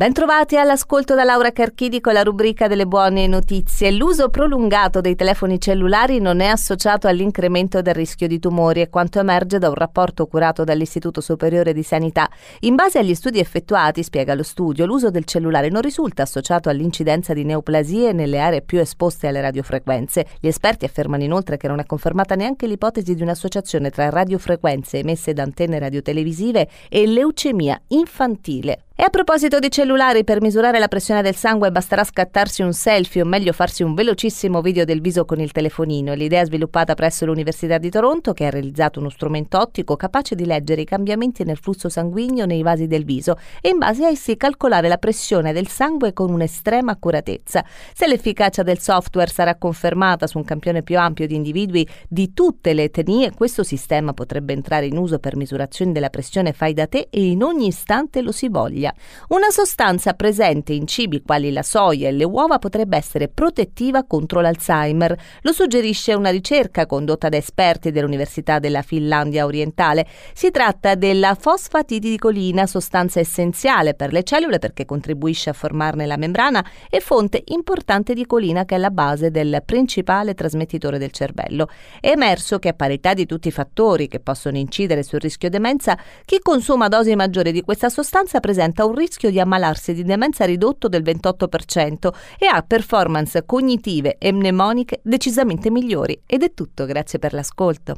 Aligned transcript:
Bentrovati 0.00 0.56
all'ascolto 0.56 1.14
da 1.14 1.24
Laura 1.24 1.52
Carchidi 1.52 2.00
con 2.00 2.14
la 2.14 2.22
rubrica 2.22 2.68
delle 2.68 2.86
buone 2.86 3.26
notizie. 3.26 3.90
L'uso 3.90 4.30
prolungato 4.30 5.02
dei 5.02 5.14
telefoni 5.14 5.60
cellulari 5.60 6.20
non 6.20 6.40
è 6.40 6.46
associato 6.46 7.06
all'incremento 7.06 7.82
del 7.82 7.92
rischio 7.92 8.26
di 8.26 8.38
tumori, 8.38 8.80
è 8.80 8.88
quanto 8.88 9.18
emerge 9.18 9.58
da 9.58 9.68
un 9.68 9.74
rapporto 9.74 10.24
curato 10.24 10.64
dall'Istituto 10.64 11.20
Superiore 11.20 11.74
di 11.74 11.82
Sanità. 11.82 12.30
In 12.60 12.76
base 12.76 12.98
agli 12.98 13.14
studi 13.14 13.40
effettuati, 13.40 14.02
spiega 14.02 14.32
lo 14.32 14.42
studio, 14.42 14.86
l'uso 14.86 15.10
del 15.10 15.26
cellulare 15.26 15.68
non 15.68 15.82
risulta 15.82 16.22
associato 16.22 16.70
all'incidenza 16.70 17.34
di 17.34 17.44
neoplasie 17.44 18.12
nelle 18.12 18.38
aree 18.38 18.62
più 18.62 18.78
esposte 18.78 19.26
alle 19.26 19.42
radiofrequenze. 19.42 20.24
Gli 20.40 20.46
esperti 20.46 20.86
affermano 20.86 21.24
inoltre 21.24 21.58
che 21.58 21.68
non 21.68 21.78
è 21.78 21.84
confermata 21.84 22.34
neanche 22.36 22.66
l'ipotesi 22.66 23.14
di 23.14 23.20
un'associazione 23.20 23.90
tra 23.90 24.08
radiofrequenze 24.08 25.00
emesse 25.00 25.34
da 25.34 25.42
antenne 25.42 25.78
radiotelevisive 25.78 26.70
e 26.88 27.06
leucemia 27.06 27.78
infantile. 27.88 28.84
E 29.00 29.02
a 29.02 29.08
proposito 29.08 29.58
di 29.60 29.70
cellulari, 29.70 30.24
per 30.24 30.42
misurare 30.42 30.78
la 30.78 30.86
pressione 30.86 31.22
del 31.22 31.34
sangue 31.34 31.70
basterà 31.70 32.04
scattarsi 32.04 32.60
un 32.60 32.74
selfie 32.74 33.22
o 33.22 33.24
meglio 33.24 33.54
farsi 33.54 33.82
un 33.82 33.94
velocissimo 33.94 34.60
video 34.60 34.84
del 34.84 35.00
viso 35.00 35.24
con 35.24 35.40
il 35.40 35.52
telefonino. 35.52 36.12
L'idea 36.12 36.42
è 36.42 36.44
sviluppata 36.44 36.92
presso 36.92 37.24
l'Università 37.24 37.78
di 37.78 37.88
Toronto 37.88 38.34
che 38.34 38.44
ha 38.44 38.50
realizzato 38.50 39.00
uno 39.00 39.08
strumento 39.08 39.58
ottico 39.58 39.96
capace 39.96 40.34
di 40.34 40.44
leggere 40.44 40.82
i 40.82 40.84
cambiamenti 40.84 41.44
nel 41.44 41.56
flusso 41.56 41.88
sanguigno 41.88 42.44
nei 42.44 42.60
vasi 42.60 42.88
del 42.88 43.06
viso 43.06 43.38
e 43.62 43.70
in 43.70 43.78
base 43.78 44.04
a 44.04 44.10
essi 44.10 44.36
calcolare 44.36 44.86
la 44.86 44.98
pressione 44.98 45.54
del 45.54 45.68
sangue 45.68 46.12
con 46.12 46.30
un'estrema 46.30 46.92
accuratezza. 46.92 47.64
Se 47.94 48.06
l'efficacia 48.06 48.62
del 48.62 48.80
software 48.80 49.30
sarà 49.30 49.54
confermata 49.54 50.26
su 50.26 50.36
un 50.36 50.44
campione 50.44 50.82
più 50.82 50.98
ampio 50.98 51.26
di 51.26 51.36
individui 51.36 51.88
di 52.06 52.34
tutte 52.34 52.74
le 52.74 52.82
etnie, 52.82 53.32
questo 53.32 53.62
sistema 53.62 54.12
potrebbe 54.12 54.52
entrare 54.52 54.84
in 54.84 54.98
uso 54.98 55.18
per 55.18 55.36
misurazioni 55.36 55.92
della 55.92 56.10
pressione 56.10 56.52
fai 56.52 56.74
da 56.74 56.86
te 56.86 57.08
e 57.08 57.24
in 57.24 57.42
ogni 57.42 57.68
istante 57.68 58.20
lo 58.20 58.30
si 58.30 58.50
voglia 58.50 58.88
soia. 58.90 58.94
Una 59.28 59.50
sostanza 59.50 60.14
presente 60.14 60.72
in 60.72 60.86
cibi 60.86 61.22
quali 61.22 61.52
la 61.52 61.62
soia 61.62 62.08
e 62.08 62.12
le 62.12 62.24
uova 62.24 62.58
potrebbe 62.58 62.96
essere 62.96 63.28
protettiva 63.28 64.04
contro 64.04 64.40
l'Alzheimer. 64.40 65.16
Lo 65.42 65.52
suggerisce 65.52 66.14
una 66.14 66.30
ricerca 66.30 66.86
condotta 66.86 67.28
da 67.28 67.36
esperti 67.36 67.90
dell'Università 67.90 68.58
della 68.58 68.82
Finlandia 68.82 69.44
orientale. 69.44 70.06
Si 70.34 70.50
tratta 70.50 70.94
della 70.94 71.36
fosfatidilcolina, 71.38 72.66
sostanza 72.66 73.20
essenziale 73.20 73.94
per 73.94 74.12
le 74.12 74.22
cellule 74.22 74.58
perché 74.58 74.84
contribuisce 74.84 75.50
a 75.50 75.54
formarne 75.54 76.06
la 76.06 76.16
membrana 76.16 76.64
e 76.88 77.00
fonte 77.00 77.42
importante 77.46 78.14
di 78.14 78.26
colina 78.26 78.64
che 78.64 78.74
è 78.74 78.78
la 78.78 78.90
base 78.90 79.30
del 79.30 79.62
principale 79.64 80.34
trasmettitore 80.34 80.98
del 80.98 81.10
cervello. 81.10 81.68
È 82.00 82.08
emerso 82.08 82.58
che 82.58 82.68
a 82.68 82.74
parità 82.74 83.14
di 83.14 83.26
tutti 83.26 83.48
i 83.48 83.52
fattori 83.52 84.08
che 84.08 84.20
possono 84.20 84.56
incidere 84.56 85.02
sul 85.02 85.20
rischio 85.20 85.48
demenza, 85.48 85.96
chi 86.24 86.38
consuma 86.40 86.88
dosi 86.88 87.14
maggiori 87.14 87.52
di 87.52 87.62
questa 87.62 87.88
sostanza 87.88 88.40
presenta 88.40 88.69
presenta 88.70 88.84
un 88.84 88.94
rischio 88.94 89.30
di 89.30 89.40
ammalarsi 89.40 89.92
di 89.92 90.04
demenza 90.04 90.44
ridotto 90.44 90.88
del 90.88 91.02
28% 91.02 92.12
e 92.38 92.46
ha 92.46 92.62
performance 92.62 93.44
cognitive 93.44 94.16
e 94.18 94.32
mnemoniche 94.32 95.00
decisamente 95.02 95.70
migliori. 95.70 96.20
Ed 96.26 96.42
è 96.42 96.54
tutto, 96.54 96.84
grazie 96.84 97.18
per 97.18 97.32
l'ascolto. 97.32 97.94